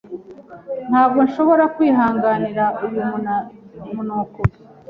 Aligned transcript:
Ntabwo 0.89 1.19
nshobora 1.27 1.63
kwihanganira 1.75 2.65
uyu 2.85 3.01
munuko. 3.95 4.39